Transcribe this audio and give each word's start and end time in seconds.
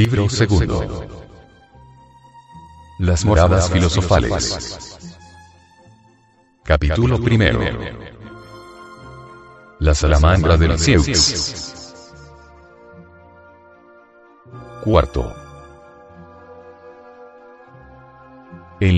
Libro 0.00 0.30
segundo. 0.30 1.06
Las 3.00 3.22
moradas 3.26 3.70
filosofales. 3.70 4.98
Capítulo 6.64 7.20
primero. 7.20 7.60
La 9.78 9.94
salamandra 9.94 10.56
del 10.56 10.78
Sieux. 10.78 11.92
Cuarto. 14.82 15.39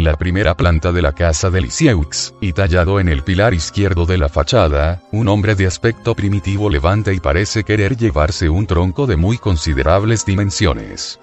La 0.02 0.16
primera 0.16 0.56
planta 0.56 0.90
de 0.90 1.00
la 1.00 1.12
casa 1.12 1.48
de 1.48 1.60
Lisieux, 1.60 2.34
y 2.40 2.52
tallado 2.54 2.98
en 2.98 3.08
el 3.08 3.22
pilar 3.22 3.54
izquierdo 3.54 4.04
de 4.04 4.18
la 4.18 4.28
fachada, 4.28 5.00
un 5.12 5.28
hombre 5.28 5.54
de 5.54 5.68
aspecto 5.68 6.16
primitivo 6.16 6.68
levanta 6.68 7.12
y 7.12 7.20
parece 7.20 7.62
querer 7.62 7.96
llevarse 7.96 8.48
un 8.48 8.66
tronco 8.66 9.06
de 9.06 9.14
muy 9.14 9.38
considerables 9.38 10.26
dimensiones. 10.26 11.20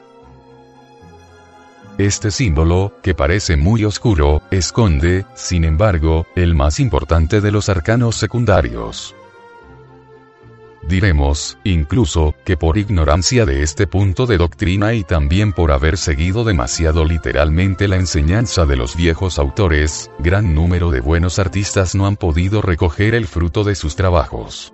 Este 1.98 2.32
símbolo, 2.32 2.94
que 3.04 3.14
parece 3.14 3.58
muy 3.58 3.84
oscuro, 3.84 4.44
esconde, 4.50 5.26
sin 5.36 5.66
embargo, 5.66 6.26
el 6.38 6.56
más 6.56 6.80
importante 6.80 7.42
de 7.42 7.52
los 7.52 7.68
arcanos 7.68 8.16
secundarios. 8.16 9.14
Diremos, 10.88 11.58
incluso, 11.64 12.36
que 12.46 12.58
por 12.58 12.78
ignorancia 12.78 13.46
de 13.46 13.64
este 13.64 13.86
punto 13.86 14.26
de 14.26 14.38
doctrina 14.38 14.94
y 14.94 15.04
también 15.04 15.52
por 15.52 15.72
haber 15.72 15.98
seguido 15.98 16.44
demasiado 16.44 17.06
literalmente 17.06 17.88
la 17.88 17.98
enseñanza 17.98 18.66
de 18.66 18.78
los 18.78 18.96
viejos 18.96 19.40
autores, 19.40 20.10
gran 20.20 20.56
número 20.56 20.90
de 20.90 21.02
buenos 21.02 21.38
artistas 21.38 21.96
no 21.96 22.08
han 22.08 22.16
podido 22.16 22.62
recoger 22.62 23.14
el 23.14 23.28
fruto 23.28 23.64
de 23.64 23.76
sus 23.76 23.96
trabajos. 23.96 24.74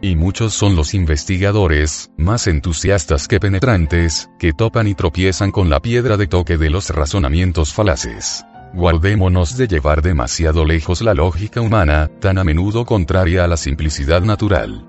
Y 0.00 0.16
muchos 0.16 0.52
son 0.52 0.74
los 0.74 0.94
investigadores, 0.94 2.10
más 2.16 2.48
entusiastas 2.48 3.28
que 3.28 3.38
penetrantes, 3.38 4.28
que 4.40 4.52
topan 4.52 4.88
y 4.88 4.96
tropiezan 4.96 5.52
con 5.52 5.70
la 5.70 5.80
piedra 5.80 6.16
de 6.16 6.26
toque 6.26 6.58
de 6.58 6.70
los 6.70 6.90
razonamientos 6.90 7.72
falaces. 7.72 8.44
Guardémonos 8.74 9.56
de 9.58 9.68
llevar 9.68 10.00
demasiado 10.00 10.64
lejos 10.64 11.02
la 11.02 11.12
lógica 11.12 11.60
humana, 11.60 12.10
tan 12.20 12.38
a 12.38 12.44
menudo 12.44 12.86
contraria 12.86 13.44
a 13.44 13.46
la 13.48 13.58
simplicidad 13.58 14.22
natural. 14.22 14.86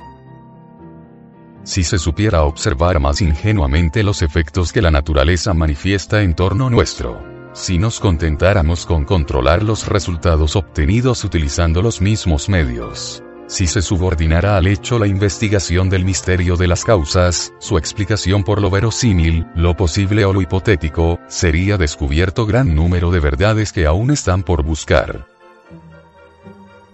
Si 1.64 1.84
se 1.84 1.98
supiera 1.98 2.44
observar 2.44 3.00
más 3.00 3.22
ingenuamente 3.22 4.04
los 4.04 4.22
efectos 4.22 4.72
que 4.72 4.82
la 4.82 4.92
naturaleza 4.92 5.54
manifiesta 5.54 6.22
en 6.22 6.34
torno 6.34 6.70
nuestro, 6.70 7.22
si 7.54 7.78
nos 7.78 8.00
contentáramos 8.00 8.86
con 8.86 9.06
controlar 9.06 9.64
los 9.64 9.88
resultados 9.88 10.56
obtenidos 10.56 11.24
utilizando 11.24 11.82
los 11.82 12.02
mismos 12.02 12.50
medios, 12.50 13.24
si 13.54 13.68
se 13.68 13.84
subordinara 13.84 14.58
al 14.58 14.66
hecho 14.66 14.98
la 14.98 15.06
investigación 15.06 15.88
del 15.88 16.04
misterio 16.04 16.58
de 16.58 16.68
las 16.68 16.84
causas, 16.84 17.54
su 17.60 17.78
explicación 17.78 18.44
por 18.44 18.60
lo 18.60 18.72
verosímil, 18.72 19.46
lo 19.54 19.78
posible 19.78 20.26
o 20.26 20.34
lo 20.34 20.42
hipotético, 20.42 21.20
sería 21.28 21.78
descubierto 21.78 22.48
gran 22.48 22.74
número 22.74 23.12
de 23.12 23.20
verdades 23.20 23.72
que 23.72 23.86
aún 23.86 24.10
están 24.10 24.42
por 24.42 24.64
buscar. 24.64 25.28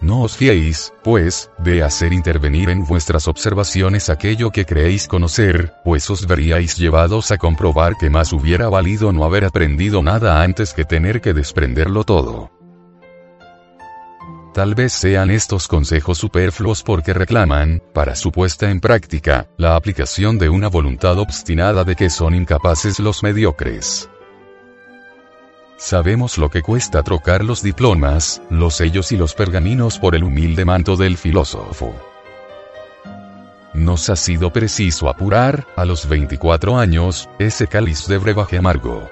No 0.02 0.24
os 0.24 0.36
fiéis, 0.36 0.92
pues, 1.02 1.50
de 1.60 1.82
hacer 1.82 2.12
intervenir 2.12 2.70
en 2.70 2.84
vuestras 2.86 3.30
observaciones 3.30 4.10
aquello 4.10 4.52
que 4.52 4.66
creéis 4.66 5.08
conocer, 5.08 5.76
pues 5.86 6.10
os 6.10 6.28
veríais 6.28 6.76
llevados 6.76 7.32
a 7.32 7.38
comprobar 7.38 7.96
que 7.98 8.10
más 8.10 8.34
hubiera 8.34 8.68
valido 8.68 9.14
no 9.14 9.24
haber 9.24 9.46
aprendido 9.46 10.04
nada 10.04 10.44
antes 10.44 10.74
que 10.74 10.84
tener 10.84 11.22
que 11.22 11.34
desprenderlo 11.34 12.04
todo. 12.04 12.59
Tal 14.60 14.76
vez 14.76 14.92
sean 14.92 15.32
estos 15.32 15.70
consejos 15.70 16.18
superfluos 16.18 16.84
porque 16.84 17.14
reclaman, 17.14 17.82
para 17.94 18.14
su 18.14 18.30
puesta 18.30 18.70
en 18.70 18.82
práctica, 18.82 19.48
la 19.56 19.78
aplicación 19.78 20.38
de 20.38 20.50
una 20.50 20.68
voluntad 20.68 21.18
obstinada 21.18 21.86
de 21.86 21.96
que 21.96 22.10
son 22.10 22.36
incapaces 22.36 23.00
los 23.00 23.24
mediocres. 23.24 24.10
Sabemos 25.78 26.38
lo 26.38 26.50
que 26.50 26.62
cuesta 26.62 27.04
trocar 27.04 27.42
los 27.42 27.64
diplomas, 27.64 28.42
los 28.50 28.76
sellos 28.76 29.14
y 29.14 29.16
los 29.16 29.34
pergaminos 29.34 29.98
por 29.98 30.14
el 30.14 30.26
humilde 30.26 30.66
manto 30.66 30.98
del 30.98 31.16
filósofo. 31.16 31.96
Nos 33.74 34.10
ha 34.10 34.18
sido 34.18 34.52
preciso 34.52 35.08
apurar, 35.08 35.68
a 35.78 35.86
los 35.86 36.06
24 36.10 36.78
años, 36.78 37.30
ese 37.40 37.66
cáliz 37.68 38.08
de 38.08 38.18
brebaje 38.18 38.58
amargo 38.58 39.10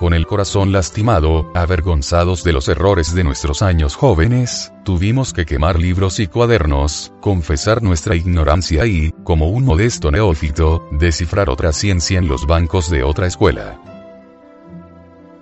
con 0.00 0.14
el 0.14 0.26
corazón 0.26 0.72
lastimado, 0.72 1.52
avergonzados 1.54 2.42
de 2.42 2.54
los 2.54 2.68
errores 2.68 3.14
de 3.14 3.22
nuestros 3.22 3.60
años 3.60 3.96
jóvenes, 3.96 4.72
tuvimos 4.82 5.34
que 5.34 5.44
quemar 5.44 5.78
libros 5.78 6.20
y 6.20 6.26
cuadernos, 6.26 7.12
confesar 7.20 7.82
nuestra 7.82 8.16
ignorancia 8.16 8.86
y, 8.86 9.12
como 9.24 9.50
un 9.50 9.66
modesto 9.66 10.10
neófito, 10.10 10.88
descifrar 10.90 11.50
otra 11.50 11.74
ciencia 11.74 12.18
en 12.18 12.28
los 12.28 12.46
bancos 12.46 12.88
de 12.88 13.02
otra 13.02 13.26
escuela. 13.26 13.78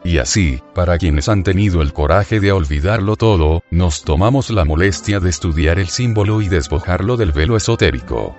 Y 0.02 0.18
así, 0.18 0.60
para 0.74 0.98
quienes 0.98 1.28
han 1.28 1.44
tenido 1.44 1.80
el 1.80 1.92
coraje 1.92 2.40
de 2.40 2.50
olvidarlo 2.50 3.14
todo, 3.14 3.62
nos 3.70 4.02
tomamos 4.02 4.50
la 4.50 4.64
molestia 4.64 5.20
de 5.20 5.30
estudiar 5.30 5.78
el 5.78 5.86
símbolo 5.86 6.42
y 6.42 6.48
despojarlo 6.48 7.16
del 7.16 7.30
velo 7.30 7.56
esotérico. 7.56 8.34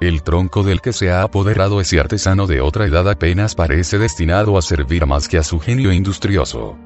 El 0.00 0.22
tronco 0.22 0.62
del 0.62 0.80
que 0.80 0.94
se 0.94 1.10
ha 1.10 1.22
apoderado 1.22 1.78
ese 1.80 2.00
artesano 2.00 2.46
de 2.46 2.62
otra 2.62 2.86
edad 2.86 3.08
apenas 3.08 3.54
parece 3.54 3.98
destinado 3.98 4.56
a 4.56 4.62
servir 4.62 5.06
más 5.06 5.28
que 5.28 5.36
a 5.36 5.42
su 5.42 5.60
genio 5.60 5.92
industrioso. 5.92 6.78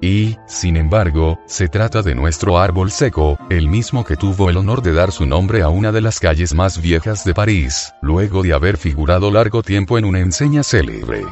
Y, 0.00 0.36
sin 0.46 0.76
embargo, 0.76 1.38
se 1.46 1.68
trata 1.68 2.02
de 2.02 2.14
nuestro 2.16 2.58
árbol 2.58 2.90
seco, 2.90 3.38
el 3.48 3.68
mismo 3.68 4.04
que 4.04 4.16
tuvo 4.16 4.50
el 4.50 4.56
honor 4.56 4.82
de 4.82 4.92
dar 4.92 5.12
su 5.12 5.26
nombre 5.26 5.62
a 5.62 5.68
una 5.68 5.92
de 5.92 6.00
las 6.00 6.18
calles 6.18 6.52
más 6.54 6.82
viejas 6.82 7.24
de 7.24 7.34
París, 7.34 7.94
luego 8.02 8.42
de 8.42 8.52
haber 8.52 8.76
figurado 8.76 9.30
largo 9.30 9.62
tiempo 9.62 9.96
en 9.96 10.04
una 10.04 10.18
enseña 10.18 10.64
célebre. 10.64 11.24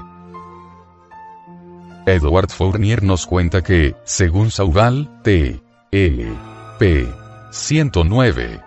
Edward 2.07 2.49
Fournier 2.51 3.03
nos 3.03 3.27
cuenta 3.27 3.63
que, 3.63 3.95
según 4.05 4.51
Sauval, 4.51 5.21
T. 5.23 5.61
L. 5.91 6.33
P. 6.79 7.07
109, 7.51 8.61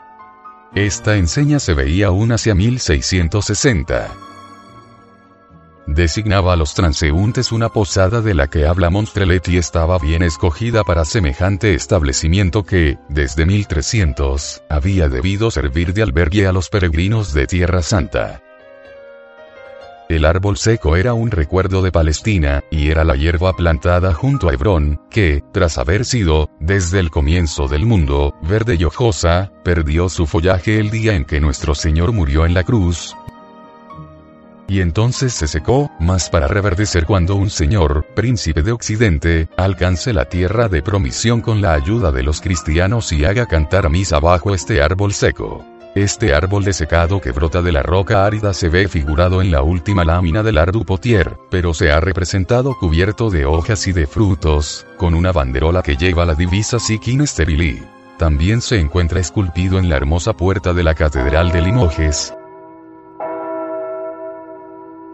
esta 0.75 1.15
enseña 1.15 1.59
se 1.59 1.73
veía 1.73 2.07
aún 2.07 2.33
hacia 2.33 2.53
1660. 2.53 4.13
Designaba 5.87 6.53
a 6.53 6.55
los 6.55 6.73
transeúntes 6.73 7.51
una 7.51 7.69
posada 7.69 8.21
de 8.21 8.33
la 8.33 8.47
que 8.47 8.65
habla 8.65 8.89
Monstrelet 8.89 9.47
y 9.47 9.57
estaba 9.57 9.97
bien 9.99 10.23
escogida 10.23 10.83
para 10.83 11.05
semejante 11.05 11.75
establecimiento 11.75 12.63
que, 12.63 12.97
desde 13.07 13.45
1300, 13.45 14.63
había 14.69 15.07
debido 15.07 15.49
servir 15.49 15.93
de 15.93 16.01
albergue 16.01 16.47
a 16.47 16.51
los 16.51 16.69
peregrinos 16.69 17.33
de 17.33 17.47
Tierra 17.47 17.81
Santa. 17.81 18.44
El 20.07 20.25
árbol 20.25 20.55
seco 20.57 20.95
era 20.95 21.15
un 21.15 21.31
recuerdo 21.31 21.81
de 21.81 21.91
Palestina, 21.91 22.63
y 22.69 22.89
era 22.89 23.03
la 23.03 23.15
hierba 23.15 23.53
plantada 23.53 24.13
junto 24.13 24.49
a 24.49 24.53
Hebrón, 24.53 25.01
que, 25.09 25.43
tras 25.51 25.79
haber 25.79 26.05
sido, 26.05 26.49
desde 26.59 26.99
el 26.99 27.09
comienzo 27.09 27.67
del 27.67 27.87
mundo, 27.87 28.35
verde 28.43 28.75
y 28.75 28.83
hojosa, 28.83 29.51
perdió 29.63 30.07
su 30.09 30.27
follaje 30.27 30.79
el 30.79 30.91
día 30.91 31.15
en 31.15 31.25
que 31.25 31.41
nuestro 31.41 31.73
Señor 31.73 32.11
murió 32.11 32.45
en 32.45 32.53
la 32.53 32.63
cruz. 32.63 33.15
Y 34.67 34.81
entonces 34.81 35.33
se 35.33 35.47
secó, 35.47 35.91
más 35.99 36.29
para 36.29 36.47
reverdecer 36.47 37.05
cuando 37.05 37.35
un 37.35 37.49
señor, 37.49 38.05
príncipe 38.15 38.61
de 38.61 38.71
Occidente, 38.71 39.47
alcance 39.57 40.13
la 40.13 40.25
tierra 40.25 40.69
de 40.69 40.81
promisión 40.81 41.41
con 41.41 41.61
la 41.61 41.73
ayuda 41.73 42.11
de 42.11 42.23
los 42.23 42.41
cristianos 42.41 43.11
y 43.11 43.25
haga 43.25 43.45
cantar 43.45 43.89
misa 43.89 44.19
bajo 44.19 44.53
este 44.53 44.81
árbol 44.81 45.13
seco. 45.13 45.63
Este 45.95 46.35
árbol 46.35 46.65
desecado 46.65 47.21
que 47.21 47.31
brota 47.31 47.61
de 47.61 47.71
la 47.71 47.81
roca 47.81 48.25
árida 48.25 48.53
se 48.53 48.67
ve 48.67 48.89
figurado 48.89 49.41
en 49.41 49.49
la 49.49 49.61
última 49.61 50.03
lámina 50.03 50.43
del 50.43 50.57
Ardu 50.57 50.83
Potier, 50.83 51.37
pero 51.49 51.73
se 51.73 51.89
ha 51.89 52.01
representado 52.01 52.77
cubierto 52.77 53.29
de 53.29 53.45
hojas 53.45 53.87
y 53.87 53.93
de 53.93 54.05
frutos, 54.05 54.85
con 54.97 55.13
una 55.13 55.31
banderola 55.31 55.81
que 55.81 55.95
lleva 55.95 56.25
la 56.25 56.35
divisa 56.35 56.79
Sikin 56.79 57.25
Sterili. 57.25 57.81
También 58.17 58.59
se 58.59 58.77
encuentra 58.77 59.21
esculpido 59.21 59.79
en 59.79 59.87
la 59.87 59.95
hermosa 59.95 60.33
puerta 60.33 60.73
de 60.73 60.83
la 60.83 60.95
Catedral 60.95 61.53
de 61.53 61.61
Limoges. 61.61 62.33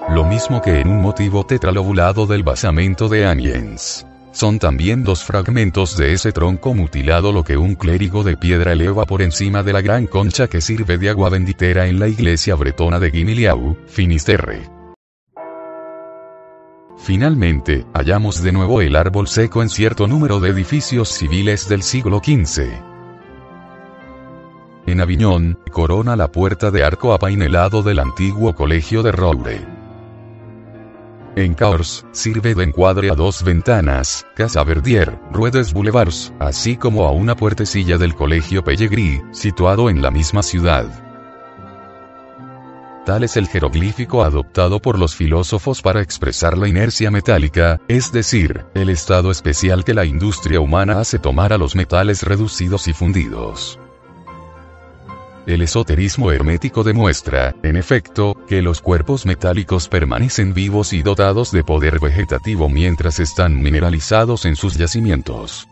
Lo 0.10 0.26
mismo 0.26 0.64
que 0.64 0.80
en 0.80 0.88
un 0.88 1.00
motivo 1.00 1.46
tetralobulado 1.46 2.26
del 2.26 2.42
basamento 2.42 3.08
de 3.08 3.28
Amiens. 3.28 4.08
Son 4.32 4.60
también 4.60 5.04
dos 5.04 5.24
fragmentos 5.24 5.98
de 5.98 6.14
ese 6.14 6.32
tronco 6.32 6.74
mutilado 6.74 7.34
lo 7.34 7.44
que 7.44 7.58
un 7.58 7.76
clérigo 7.76 8.24
de 8.24 8.38
piedra 8.38 8.72
eleva 8.72 9.06
por 9.06 9.22
encima 9.22 9.62
de 9.62 9.74
la 9.74 9.82
gran 9.82 10.08
concha 10.08 10.48
que 10.48 10.62
sirve 10.62 10.98
de 10.98 11.10
agua 11.10 11.30
benditera 11.30 11.88
en 11.88 12.00
la 12.00 12.08
iglesia 12.08 12.56
bretona 12.56 13.00
de 13.00 13.12
Guimiliau, 13.12 13.78
Finisterre. 13.88 14.70
Finalmente, 16.98 17.86
hallamos 17.94 18.42
de 18.42 18.52
nuevo 18.52 18.82
el 18.82 18.96
árbol 18.96 19.28
seco 19.28 19.62
en 19.64 19.70
cierto 19.70 20.08
número 20.08 20.40
de 20.40 20.50
edificios 20.50 21.10
civiles 21.10 21.68
del 21.68 21.84
siglo 21.84 22.22
XV. 22.24 22.70
En 24.86 25.02
Aviñón, 25.02 25.60
corona 25.72 26.16
la 26.16 26.32
puerta 26.32 26.72
de 26.72 26.84
arco 26.84 27.14
apainelado 27.14 27.84
del 27.84 28.00
antiguo 28.00 28.56
colegio 28.56 29.04
de 29.04 29.12
Roure. 29.12 29.81
En 31.36 31.54
Cahors, 31.54 32.06
sirve 32.12 32.54
de 32.56 32.64
encuadre 32.64 33.10
a 33.10 33.16
dos 33.16 33.44
ventanas, 33.44 34.26
Casa 34.36 34.64
Verdier, 34.64 35.20
Ruedes 35.32 35.74
Boulevards, 35.74 36.34
así 36.40 36.76
como 36.76 37.06
a 37.06 37.12
una 37.12 37.36
puertecilla 37.36 37.98
del 37.98 38.16
Colegio 38.16 38.64
Pellegrí, 38.64 39.22
situado 39.32 39.90
en 39.90 40.02
la 40.02 40.12
misma 40.12 40.44
ciudad. 40.44 40.86
Tal 43.06 43.24
es 43.24 43.36
el 43.36 43.48
jeroglífico 43.48 44.24
adoptado 44.24 44.80
por 44.80 45.00
los 45.00 45.16
filósofos 45.16 45.82
para 45.82 46.02
expresar 46.02 46.58
la 46.58 46.68
inercia 46.68 47.10
metálica, 47.10 47.80
es 47.88 48.12
decir, 48.12 48.66
el 48.76 48.90
estado 48.90 49.32
especial 49.32 49.84
que 49.84 49.96
la 49.96 50.06
industria 50.06 50.60
humana 50.60 51.00
hace 51.00 51.18
tomar 51.18 51.52
a 51.52 51.58
los 51.58 51.76
metales 51.76 52.22
reducidos 52.24 52.88
y 52.88 52.94
fundidos. 52.94 53.80
El 55.52 55.64
esoterismo 55.64 56.32
hermético 56.32 56.82
demuestra, 56.82 57.54
en 57.62 57.76
efecto, 57.76 58.38
que 58.48 58.62
los 58.62 58.80
cuerpos 58.80 59.26
metálicos 59.26 59.90
permanecen 59.90 60.54
vivos 60.54 60.94
y 60.94 61.02
dotados 61.02 61.52
de 61.52 61.62
poder 61.62 62.00
vegetativo 62.00 62.70
mientras 62.70 63.20
están 63.20 63.62
mineralizados 63.62 64.46
en 64.46 64.56
sus 64.56 64.76
yacimientos 64.76 65.68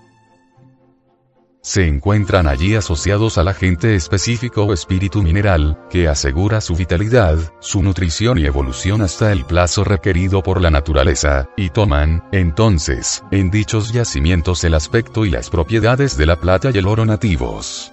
se 1.62 1.86
encuentran 1.86 2.48
allí 2.48 2.74
asociados 2.76 3.38
al 3.38 3.48
agente 3.48 3.94
específico 3.94 4.64
o 4.64 4.74
espíritu 4.74 5.22
mineral, 5.22 5.78
que 5.92 6.08
asegura 6.08 6.62
su 6.62 6.76
vitalidad, 6.76 7.38
su 7.60 7.84
nutrición 7.84 8.40
y 8.40 8.46
evolución 8.46 9.02
hasta 9.02 9.32
el 9.32 9.46
plazo 9.46 9.84
requerido 9.84 10.42
por 10.42 10.62
la 10.62 10.72
naturaleza, 10.72 11.48
y 11.58 11.70
toman, 11.70 12.24
entonces, 12.32 13.24
en 13.30 13.52
dichos 13.52 13.92
yacimientos 13.92 14.64
el 14.64 14.74
aspecto 14.74 15.26
y 15.26 15.30
las 15.30 15.52
propiedades 15.52 16.18
de 16.18 16.26
la 16.26 16.38
plata 16.38 16.72
y 16.74 16.78
el 16.80 16.88
oro 16.88 17.06
nativos. 17.06 17.92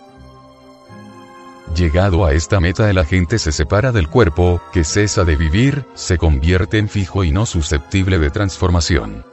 Llegado 1.74 2.24
a 2.24 2.32
esta 2.32 2.60
meta 2.60 2.88
el 2.88 2.98
agente 2.98 3.38
se 3.38 3.52
separa 3.52 3.92
del 3.92 4.08
cuerpo, 4.08 4.60
que 4.72 4.84
cesa 4.84 5.24
de 5.24 5.36
vivir, 5.36 5.84
se 5.94 6.16
convierte 6.16 6.78
en 6.78 6.88
fijo 6.88 7.24
y 7.24 7.32
no 7.32 7.44
susceptible 7.44 8.18
de 8.18 8.30
transformación 8.30 9.24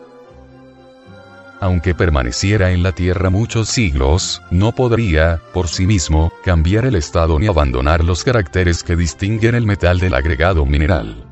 aunque 1.64 1.96
permaneciera 1.96 2.72
en 2.72 2.84
la 2.84 2.92
Tierra 2.92 3.30
muchos 3.30 3.70
siglos, 3.70 4.42
no 4.52 4.74
podría, 4.74 5.40
por 5.54 5.70
sí 5.70 5.88
mismo, 5.88 6.34
cambiar 6.44 6.84
el 6.84 6.96
estado 6.96 7.40
ni 7.40 7.48
abandonar 7.48 8.04
los 8.04 8.26
caracteres 8.26 8.84
que 8.84 8.98
distinguen 8.98 9.56
el 9.56 9.66
metal 9.66 9.98
del 9.98 10.14
agregado 10.14 10.66
mineral. 10.66 11.26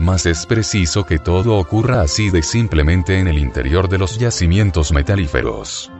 Mas 0.00 0.26
es 0.26 0.46
preciso 0.46 1.06
que 1.06 1.20
todo 1.20 1.56
ocurra 1.58 2.00
así 2.00 2.30
de 2.30 2.42
simplemente 2.42 3.20
en 3.20 3.28
el 3.28 3.38
interior 3.38 3.88
de 3.88 3.98
los 3.98 4.18
yacimientos 4.18 4.90
metalíferos 4.90 5.92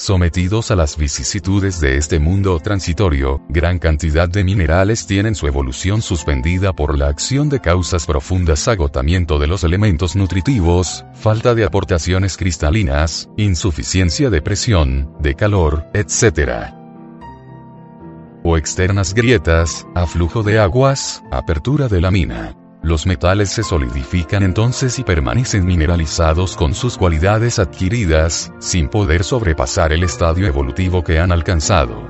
sometidos 0.00 0.70
a 0.70 0.76
las 0.76 0.96
vicisitudes 0.96 1.80
de 1.80 1.96
este 1.96 2.18
mundo 2.18 2.58
transitorio, 2.60 3.42
gran 3.48 3.78
cantidad 3.78 4.28
de 4.28 4.44
minerales 4.44 5.06
tienen 5.06 5.34
su 5.34 5.46
evolución 5.46 6.02
suspendida 6.02 6.72
por 6.72 6.98
la 6.98 7.08
acción 7.08 7.48
de 7.48 7.60
causas 7.60 8.06
profundas, 8.06 8.66
agotamiento 8.68 9.38
de 9.38 9.46
los 9.46 9.64
elementos 9.64 10.16
nutritivos, 10.16 11.04
falta 11.14 11.54
de 11.54 11.64
aportaciones 11.64 12.36
cristalinas, 12.36 13.28
insuficiencia 13.36 14.30
de 14.30 14.42
presión, 14.42 15.14
de 15.20 15.34
calor, 15.34 15.86
etc 15.94 16.80
o 18.42 18.56
externas 18.56 19.14
grietas, 19.14 19.86
aflujo 19.94 20.42
de 20.42 20.58
aguas, 20.58 21.22
apertura 21.30 21.88
de 21.88 22.00
la 22.00 22.10
mina. 22.10 22.59
Los 22.82 23.06
metales 23.06 23.50
se 23.50 23.62
solidifican 23.62 24.42
entonces 24.42 24.98
y 24.98 25.04
permanecen 25.04 25.66
mineralizados 25.66 26.56
con 26.56 26.74
sus 26.74 26.96
cualidades 26.96 27.58
adquiridas, 27.58 28.52
sin 28.58 28.88
poder 28.88 29.22
sobrepasar 29.22 29.92
el 29.92 30.02
estadio 30.02 30.46
evolutivo 30.46 31.04
que 31.04 31.18
han 31.18 31.30
alcanzado. 31.30 32.08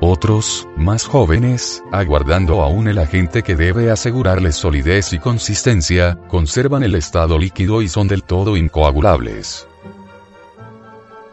Otros, 0.00 0.68
más 0.76 1.06
jóvenes, 1.06 1.82
aguardando 1.92 2.62
aún 2.62 2.88
el 2.88 2.98
agente 2.98 3.42
que 3.42 3.54
debe 3.54 3.90
asegurarles 3.90 4.56
solidez 4.56 5.12
y 5.12 5.18
consistencia, 5.18 6.18
conservan 6.28 6.82
el 6.82 6.94
estado 6.96 7.38
líquido 7.38 7.82
y 7.82 7.88
son 7.88 8.08
del 8.08 8.24
todo 8.24 8.56
incoagulables. 8.56 9.68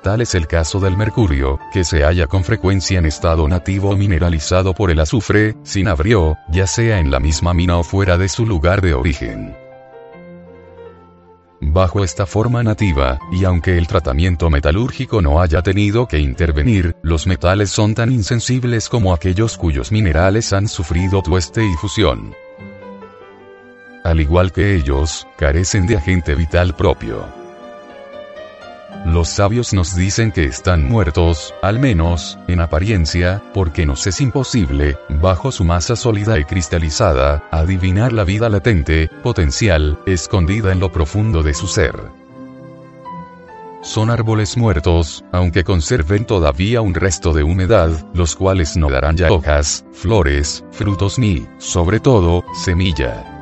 Tal 0.05 0.21
es 0.21 0.35
el 0.35 0.45
caso 0.45 0.79
del 0.79 0.95
mercurio, 0.95 1.57
que 1.73 1.83
se 1.83 2.03
halla 2.03 2.27
con 2.27 2.43
frecuencia 2.43 2.99
en 2.99 3.07
estado 3.07 3.47
nativo 3.47 3.89
o 3.89 3.97
mineralizado 3.97 4.75
por 4.75 4.91
el 4.91 4.99
azufre, 4.99 5.55
sin 5.63 5.87
abrio, 5.87 6.37
ya 6.51 6.67
sea 6.67 6.99
en 6.99 7.09
la 7.09 7.19
misma 7.19 7.55
mina 7.55 7.77
o 7.77 7.83
fuera 7.83 8.15
de 8.15 8.29
su 8.29 8.45
lugar 8.45 8.81
de 8.81 8.93
origen. 8.93 9.55
Bajo 11.59 12.03
esta 12.03 12.27
forma 12.27 12.61
nativa, 12.61 13.17
y 13.31 13.45
aunque 13.45 13.79
el 13.79 13.87
tratamiento 13.87 14.51
metalúrgico 14.51 15.23
no 15.23 15.41
haya 15.41 15.63
tenido 15.63 16.07
que 16.07 16.19
intervenir, 16.19 16.95
los 17.01 17.25
metales 17.25 17.71
son 17.71 17.95
tan 17.95 18.11
insensibles 18.11 18.89
como 18.89 19.11
aquellos 19.11 19.57
cuyos 19.57 19.91
minerales 19.91 20.53
han 20.53 20.67
sufrido 20.67 21.23
tueste 21.23 21.65
y 21.65 21.73
fusión. 21.77 22.35
Al 24.03 24.21
igual 24.21 24.51
que 24.51 24.75
ellos, 24.75 25.25
carecen 25.35 25.87
de 25.87 25.97
agente 25.97 26.35
vital 26.35 26.75
propio. 26.75 27.44
Los 29.03 29.29
sabios 29.29 29.73
nos 29.73 29.95
dicen 29.95 30.31
que 30.31 30.45
están 30.45 30.87
muertos, 30.87 31.53
al 31.61 31.79
menos, 31.79 32.39
en 32.47 32.61
apariencia, 32.61 33.43
porque 33.53 33.85
nos 33.85 34.07
es 34.07 34.21
imposible, 34.21 34.97
bajo 35.09 35.51
su 35.51 35.63
masa 35.63 35.95
sólida 35.95 36.39
y 36.39 36.45
cristalizada, 36.45 37.43
adivinar 37.51 38.13
la 38.13 38.23
vida 38.23 38.49
latente, 38.49 39.09
potencial, 39.21 39.99
escondida 40.05 40.71
en 40.71 40.79
lo 40.79 40.91
profundo 40.91 41.43
de 41.43 41.53
su 41.53 41.67
ser. 41.67 41.95
Son 43.81 44.09
árboles 44.09 44.57
muertos, 44.57 45.23
aunque 45.31 45.63
conserven 45.63 46.25
todavía 46.25 46.81
un 46.81 46.95
resto 46.95 47.33
de 47.33 47.43
humedad, 47.43 47.91
los 48.15 48.35
cuales 48.35 48.75
no 48.75 48.89
darán 48.89 49.15
ya 49.15 49.31
hojas, 49.31 49.85
flores, 49.93 50.63
frutos 50.71 51.19
ni, 51.19 51.45
sobre 51.59 51.99
todo, 51.99 52.43
semilla. 52.55 53.34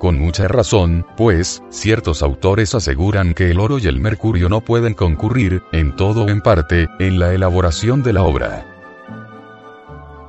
Con 0.00 0.18
mucha 0.18 0.48
razón, 0.48 1.04
pues, 1.14 1.62
ciertos 1.68 2.22
autores 2.22 2.74
aseguran 2.74 3.34
que 3.34 3.50
el 3.50 3.60
oro 3.60 3.78
y 3.78 3.86
el 3.86 4.00
mercurio 4.00 4.48
no 4.48 4.62
pueden 4.62 4.94
concurrir, 4.94 5.62
en 5.72 5.94
todo 5.94 6.24
o 6.24 6.28
en 6.30 6.40
parte, 6.40 6.88
en 6.98 7.18
la 7.18 7.34
elaboración 7.34 8.02
de 8.02 8.14
la 8.14 8.22
obra. 8.22 8.66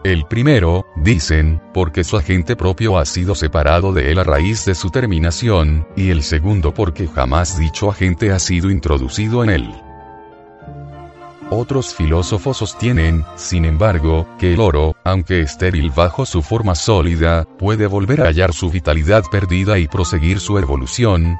El 0.04 0.26
primero, 0.26 0.86
dicen, 0.98 1.62
porque 1.74 2.04
su 2.04 2.18
agente 2.18 2.58
propio 2.58 2.98
ha 2.98 3.06
sido 3.06 3.34
separado 3.34 3.94
de 3.94 4.12
él 4.12 4.20
a 4.20 4.26
raíz 4.26 4.66
de 4.66 4.76
su 4.76 4.90
terminación, 4.90 5.88
y 5.96 6.10
el 6.10 6.24
segundo 6.24 6.74
porque 6.74 7.08
jamás 7.08 7.58
dicho 7.58 7.90
agente 7.90 8.34
ha 8.34 8.40
sido 8.40 8.70
introducido 8.72 9.42
en 9.42 9.52
él. 9.52 9.91
Otros 11.54 11.94
filósofos 11.94 12.58
sostienen, 12.58 13.26
sin 13.36 13.66
embargo, 13.66 14.26
que 14.40 14.54
el 14.54 14.62
oro, 14.62 14.96
aunque 15.04 15.42
estéril 15.42 15.92
bajo 15.92 16.26
su 16.26 16.42
forma 16.42 16.76
sólida, 16.76 17.44
puede 17.60 17.88
volver 17.88 18.22
a 18.22 18.28
hallar 18.28 18.54
su 18.54 18.72
vitalidad 18.72 19.24
perdida 19.30 19.78
y 19.78 19.90
proseguir 19.90 20.40
su 20.40 20.58
evolución, 20.58 21.38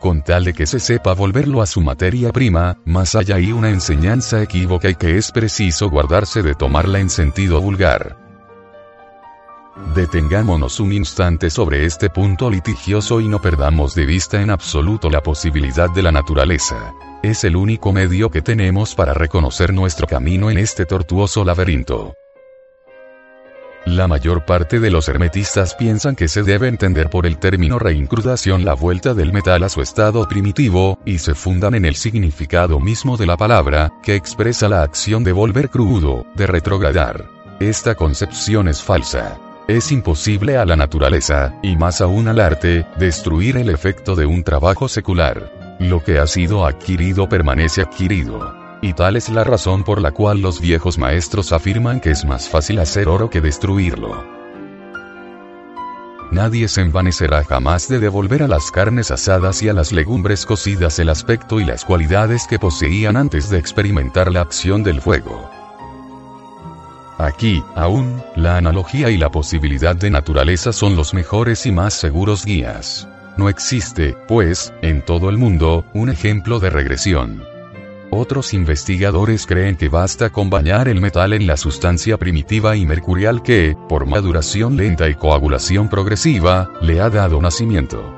con 0.00 0.22
tal 0.22 0.44
de 0.44 0.54
que 0.54 0.66
se 0.66 0.80
sepa 0.80 1.14
volverlo 1.14 1.62
a 1.62 1.66
su 1.66 1.80
materia 1.80 2.32
prima, 2.32 2.78
más 2.84 3.14
hay 3.14 3.32
ahí 3.32 3.52
una 3.52 3.70
enseñanza 3.70 4.42
equívoca 4.42 4.90
y 4.90 4.94
que 4.94 5.16
es 5.18 5.32
preciso 5.32 5.88
guardarse 5.88 6.42
de 6.42 6.54
tomarla 6.54 6.98
en 6.98 7.10
sentido 7.10 7.60
vulgar. 7.60 8.27
Detengámonos 9.94 10.80
un 10.80 10.92
instante 10.92 11.50
sobre 11.50 11.84
este 11.84 12.10
punto 12.10 12.50
litigioso 12.50 13.20
y 13.20 13.28
no 13.28 13.40
perdamos 13.40 13.94
de 13.94 14.06
vista 14.06 14.42
en 14.42 14.50
absoluto 14.50 15.08
la 15.08 15.22
posibilidad 15.22 15.88
de 15.90 16.02
la 16.02 16.12
naturaleza. 16.12 16.94
Es 17.22 17.44
el 17.44 17.56
único 17.56 17.92
medio 17.92 18.30
que 18.30 18.42
tenemos 18.42 18.94
para 18.94 19.14
reconocer 19.14 19.72
nuestro 19.72 20.06
camino 20.06 20.50
en 20.50 20.58
este 20.58 20.84
tortuoso 20.84 21.44
laberinto. 21.44 22.14
La 23.86 24.06
mayor 24.06 24.44
parte 24.44 24.80
de 24.80 24.90
los 24.90 25.08
hermetistas 25.08 25.74
piensan 25.74 26.14
que 26.14 26.28
se 26.28 26.42
debe 26.42 26.68
entender 26.68 27.08
por 27.08 27.24
el 27.24 27.38
término 27.38 27.78
reincrudación 27.78 28.64
la 28.64 28.74
vuelta 28.74 29.14
del 29.14 29.32
metal 29.32 29.62
a 29.62 29.68
su 29.68 29.80
estado 29.80 30.28
primitivo, 30.28 30.98
y 31.06 31.18
se 31.18 31.34
fundan 31.34 31.74
en 31.74 31.86
el 31.86 31.94
significado 31.94 32.80
mismo 32.80 33.16
de 33.16 33.26
la 33.26 33.36
palabra, 33.36 33.92
que 34.02 34.14
expresa 34.14 34.68
la 34.68 34.82
acción 34.82 35.24
de 35.24 35.32
volver 35.32 35.70
crudo, 35.70 36.26
de 36.34 36.46
retrogradar. 36.46 37.24
Esta 37.60 37.94
concepción 37.94 38.68
es 38.68 38.82
falsa. 38.82 39.38
Es 39.68 39.92
imposible 39.92 40.56
a 40.56 40.64
la 40.64 40.76
naturaleza, 40.76 41.54
y 41.62 41.76
más 41.76 42.00
aún 42.00 42.26
al 42.26 42.40
arte, 42.40 42.86
destruir 42.96 43.58
el 43.58 43.68
efecto 43.68 44.16
de 44.16 44.24
un 44.24 44.42
trabajo 44.42 44.88
secular. 44.88 45.52
Lo 45.78 46.02
que 46.02 46.18
ha 46.18 46.26
sido 46.26 46.64
adquirido 46.64 47.28
permanece 47.28 47.82
adquirido. 47.82 48.56
Y 48.80 48.94
tal 48.94 49.16
es 49.16 49.28
la 49.28 49.44
razón 49.44 49.84
por 49.84 50.00
la 50.00 50.10
cual 50.12 50.40
los 50.40 50.58
viejos 50.62 50.96
maestros 50.96 51.52
afirman 51.52 52.00
que 52.00 52.12
es 52.12 52.24
más 52.24 52.48
fácil 52.48 52.78
hacer 52.78 53.08
oro 53.08 53.28
que 53.28 53.42
destruirlo. 53.42 54.24
Nadie 56.32 56.66
se 56.68 56.80
envanecerá 56.80 57.44
jamás 57.44 57.88
de 57.88 57.98
devolver 57.98 58.42
a 58.42 58.48
las 58.48 58.70
carnes 58.70 59.10
asadas 59.10 59.62
y 59.62 59.68
a 59.68 59.74
las 59.74 59.92
legumbres 59.92 60.46
cocidas 60.46 60.98
el 60.98 61.10
aspecto 61.10 61.60
y 61.60 61.66
las 61.66 61.84
cualidades 61.84 62.46
que 62.46 62.58
poseían 62.58 63.18
antes 63.18 63.50
de 63.50 63.58
experimentar 63.58 64.32
la 64.32 64.40
acción 64.40 64.82
del 64.82 65.02
fuego. 65.02 65.57
Aquí, 67.18 67.64
aún, 67.74 68.22
la 68.36 68.56
analogía 68.56 69.10
y 69.10 69.16
la 69.16 69.28
posibilidad 69.28 69.96
de 69.96 70.08
naturaleza 70.08 70.72
son 70.72 70.94
los 70.94 71.14
mejores 71.14 71.66
y 71.66 71.72
más 71.72 71.94
seguros 71.94 72.44
guías. 72.44 73.08
No 73.36 73.48
existe, 73.48 74.16
pues, 74.28 74.72
en 74.82 75.04
todo 75.04 75.28
el 75.28 75.36
mundo, 75.36 75.84
un 75.94 76.10
ejemplo 76.10 76.60
de 76.60 76.70
regresión. 76.70 77.42
Otros 78.10 78.54
investigadores 78.54 79.46
creen 79.46 79.76
que 79.76 79.88
basta 79.88 80.30
con 80.30 80.48
bañar 80.48 80.88
el 80.88 81.00
metal 81.00 81.32
en 81.32 81.48
la 81.48 81.56
sustancia 81.56 82.16
primitiva 82.16 82.76
y 82.76 82.86
mercurial 82.86 83.42
que, 83.42 83.76
por 83.88 84.06
maduración 84.06 84.76
lenta 84.76 85.08
y 85.08 85.14
coagulación 85.14 85.88
progresiva, 85.88 86.70
le 86.80 87.00
ha 87.00 87.10
dado 87.10 87.42
nacimiento. 87.42 88.14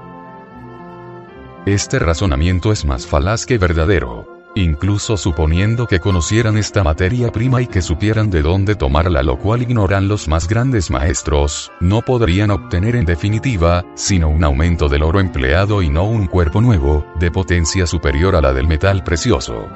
Este 1.64 1.98
razonamiento 1.98 2.70
es 2.70 2.84
más 2.84 3.06
falaz 3.06 3.46
que 3.46 3.58
verdadero. 3.58 4.39
Incluso 4.56 5.16
suponiendo 5.16 5.86
que 5.86 6.00
conocieran 6.00 6.56
esta 6.56 6.82
materia 6.82 7.30
prima 7.30 7.62
y 7.62 7.68
que 7.68 7.80
supieran 7.80 8.30
de 8.30 8.42
dónde 8.42 8.74
tomarla, 8.74 9.22
lo 9.22 9.38
cual 9.38 9.62
ignoran 9.62 10.08
los 10.08 10.26
más 10.26 10.48
grandes 10.48 10.90
maestros, 10.90 11.70
no 11.78 12.02
podrían 12.02 12.50
obtener 12.50 12.96
en 12.96 13.04
definitiva, 13.04 13.84
sino 13.94 14.28
un 14.28 14.42
aumento 14.42 14.88
del 14.88 15.04
oro 15.04 15.20
empleado 15.20 15.82
y 15.82 15.88
no 15.88 16.02
un 16.02 16.26
cuerpo 16.26 16.60
nuevo, 16.60 17.06
de 17.20 17.30
potencia 17.30 17.86
superior 17.86 18.34
a 18.34 18.40
la 18.40 18.52
del 18.52 18.66
metal 18.66 19.04
precioso. 19.04 19.68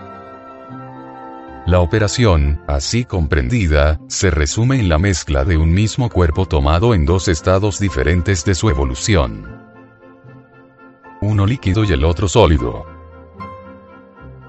La 1.67 1.79
operación, 1.79 2.61
así 2.67 3.05
comprendida, 3.05 4.01
se 4.09 4.31
resume 4.31 4.81
en 4.81 4.89
la 4.89 4.99
mezcla 4.99 5.45
de 5.45 5.57
un 5.57 5.73
mismo 5.73 6.11
cuerpo 6.11 6.47
tomado 6.47 6.95
en 6.95 7.07
dos 7.07 7.29
estados 7.29 7.79
diferentes 7.79 8.45
de 8.45 8.57
su 8.57 8.69
evolución. 8.71 9.63
Uno 11.23 11.47
líquido 11.47 11.85
y 11.85 11.93
el 11.93 12.05
otro 12.05 12.29
sólido. 12.29 12.94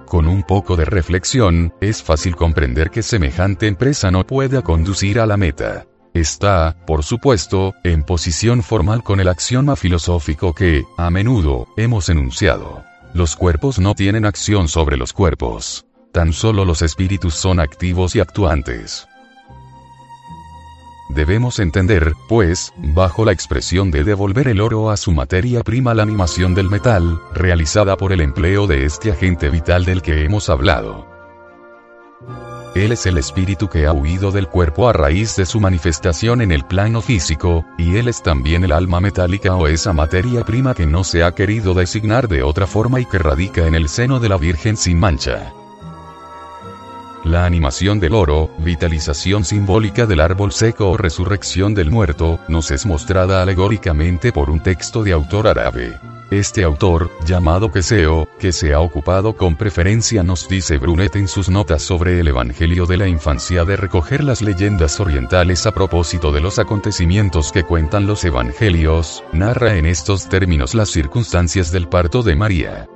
Con 0.07 0.27
un 0.27 0.43
poco 0.43 0.75
de 0.75 0.85
reflexión, 0.85 1.73
es 1.81 2.03
fácil 2.03 2.35
comprender 2.35 2.91
que 2.91 3.01
semejante 3.01 3.67
empresa 3.67 4.11
no 4.11 4.25
pueda 4.25 4.61
conducir 4.61 5.19
a 5.19 5.25
la 5.25 5.35
meta. 5.35 5.85
Está, 6.13 6.77
por 6.85 7.03
supuesto, 7.03 7.73
en 7.83 8.03
posición 8.03 8.63
formal 8.63 9.03
con 9.03 9.19
el 9.19 9.27
axioma 9.27 9.75
filosófico 9.75 10.53
que, 10.53 10.85
a 10.97 11.09
menudo, 11.09 11.67
hemos 11.75 12.07
enunciado. 12.09 12.83
Los 13.13 13.35
cuerpos 13.35 13.79
no 13.79 13.95
tienen 13.95 14.25
acción 14.25 14.67
sobre 14.67 14.95
los 14.95 15.11
cuerpos. 15.11 15.85
Tan 16.11 16.31
solo 16.31 16.63
los 16.63 16.81
espíritus 16.81 17.33
son 17.33 17.59
activos 17.59 18.15
y 18.15 18.19
actuantes. 18.19 19.07
Debemos 21.15 21.59
entender, 21.59 22.13
pues, 22.27 22.73
bajo 22.77 23.23
la 23.23 23.31
expresión 23.31 23.89
de 23.89 24.03
devolver 24.03 24.49
el 24.49 24.59
oro 24.59 24.91
a 24.91 24.97
su 24.97 25.13
materia 25.13 25.63
prima 25.63 25.93
la 25.93 26.03
animación 26.03 26.53
del 26.53 26.69
metal, 26.69 27.21
realizada 27.33 27.95
por 27.95 28.11
el 28.11 28.19
empleo 28.19 28.67
de 28.67 28.83
este 28.83 29.11
agente 29.11 29.49
vital 29.49 29.85
del 29.85 30.01
que 30.01 30.25
hemos 30.25 30.49
hablado. 30.49 31.07
Él 32.75 32.91
es 32.91 33.05
el 33.05 33.17
espíritu 33.17 33.69
que 33.69 33.85
ha 33.85 33.93
huido 33.93 34.31
del 34.31 34.49
cuerpo 34.49 34.89
a 34.89 34.93
raíz 34.93 35.37
de 35.37 35.45
su 35.45 35.61
manifestación 35.61 36.41
en 36.41 36.51
el 36.51 36.65
plano 36.65 37.01
físico, 37.01 37.63
y 37.77 37.95
él 37.95 38.09
es 38.09 38.21
también 38.21 38.65
el 38.65 38.73
alma 38.73 38.99
metálica 38.99 39.55
o 39.55 39.67
esa 39.67 39.93
materia 39.93 40.43
prima 40.43 40.73
que 40.73 40.85
no 40.85 41.05
se 41.05 41.23
ha 41.23 41.31
querido 41.31 41.73
designar 41.73 42.27
de 42.27 42.43
otra 42.43 42.67
forma 42.67 42.99
y 42.99 43.05
que 43.05 43.19
radica 43.19 43.65
en 43.65 43.75
el 43.75 43.87
seno 43.87 44.19
de 44.19 44.27
la 44.27 44.37
Virgen 44.37 44.75
sin 44.75 44.99
mancha. 44.99 45.53
La 47.25 47.47
animación 47.47 47.99
del 47.99 48.13
oro, 48.13 48.51
vitalización 48.59 49.45
simbólica 49.45 50.05
del 50.05 50.19
árbol 50.19 50.51
seco 50.51 50.91
o 50.91 50.95
resurrección 50.95 51.73
del 51.73 51.89
muerto, 51.89 52.39
nos 52.47 52.69
es 52.69 52.85
mostrada 52.85 53.41
alegóricamente 53.41 54.31
por 54.31 54.51
un 54.51 54.59
texto 54.59 55.03
de 55.03 55.13
autor 55.13 55.47
árabe. 55.47 55.97
Este 56.29 56.63
autor, 56.63 57.09
llamado 57.25 57.71
Queseo, 57.71 58.29
que 58.37 58.51
se 58.51 58.75
ha 58.75 58.79
ocupado 58.79 59.35
con 59.35 59.55
preferencia 59.55 60.21
nos 60.21 60.47
dice 60.47 60.77
Brunet 60.77 61.15
en 61.15 61.27
sus 61.27 61.49
notas 61.49 61.81
sobre 61.81 62.19
el 62.19 62.27
Evangelio 62.27 62.85
de 62.85 62.97
la 62.97 63.07
infancia 63.07 63.65
de 63.65 63.75
recoger 63.75 64.23
las 64.23 64.43
leyendas 64.43 64.99
orientales 64.99 65.65
a 65.65 65.71
propósito 65.71 66.31
de 66.31 66.41
los 66.41 66.59
acontecimientos 66.59 67.51
que 67.51 67.63
cuentan 67.63 68.05
los 68.05 68.23
Evangelios, 68.23 69.23
narra 69.33 69.77
en 69.77 69.87
estos 69.87 70.29
términos 70.29 70.75
las 70.75 70.89
circunstancias 70.89 71.71
del 71.71 71.87
parto 71.87 72.21
de 72.21 72.35
María. 72.35 72.87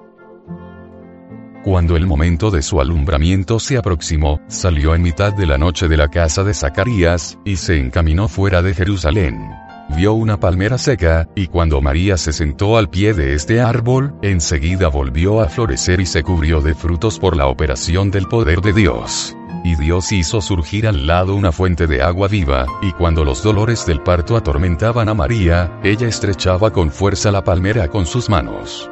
Cuando 1.63 1.97
el 1.97 2.07
momento 2.07 2.51
de 2.51 2.61
su 2.61 2.79
alumbramiento 2.79 3.59
se 3.59 3.77
aproximó, 3.77 4.39
salió 4.47 4.95
en 4.95 5.01
mitad 5.01 5.33
de 5.33 5.45
la 5.45 5.57
noche 5.57 5.89
de 5.89 5.97
la 5.97 6.07
casa 6.07 6.45
de 6.45 6.53
Zacarías, 6.53 7.37
y 7.43 7.57
se 7.57 7.77
encaminó 7.77 8.29
fuera 8.29 8.61
de 8.61 8.73
Jerusalén. 8.73 9.37
Vio 9.95 10.13
una 10.13 10.39
palmera 10.39 10.77
seca, 10.77 11.27
y 11.35 11.47
cuando 11.47 11.81
María 11.81 12.15
se 12.15 12.31
sentó 12.31 12.77
al 12.77 12.89
pie 12.89 13.13
de 13.13 13.33
este 13.33 13.59
árbol, 13.59 14.15
enseguida 14.21 14.87
volvió 14.87 15.41
a 15.41 15.49
florecer 15.49 15.99
y 15.99 16.05
se 16.05 16.23
cubrió 16.23 16.61
de 16.61 16.75
frutos 16.75 17.19
por 17.19 17.35
la 17.35 17.47
operación 17.47 18.09
del 18.09 18.27
poder 18.27 18.61
de 18.61 18.71
Dios. 18.71 19.35
Y 19.65 19.75
Dios 19.75 20.13
hizo 20.13 20.39
surgir 20.39 20.87
al 20.87 21.07
lado 21.07 21.35
una 21.35 21.51
fuente 21.51 21.87
de 21.87 22.01
agua 22.01 22.29
viva, 22.29 22.67
y 22.81 22.93
cuando 22.93 23.25
los 23.25 23.43
dolores 23.43 23.85
del 23.85 24.01
parto 24.01 24.37
atormentaban 24.37 25.09
a 25.09 25.13
María, 25.13 25.77
ella 25.83 26.07
estrechaba 26.07 26.71
con 26.71 26.89
fuerza 26.89 27.31
la 27.31 27.43
palmera 27.43 27.89
con 27.89 28.05
sus 28.05 28.29
manos. 28.29 28.89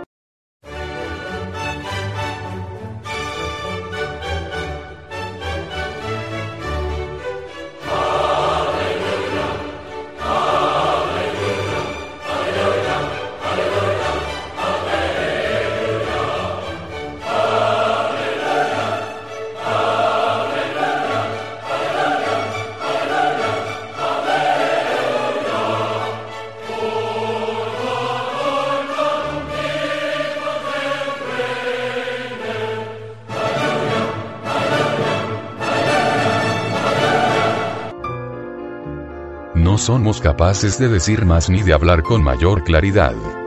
No 39.67 39.77
somos 39.77 40.21
capaces 40.21 40.79
de 40.79 40.87
decir 40.87 41.25
más 41.25 41.49
ni 41.49 41.61
de 41.61 41.73
hablar 41.73 42.01
con 42.01 42.23
mayor 42.23 42.63
claridad. 42.63 43.46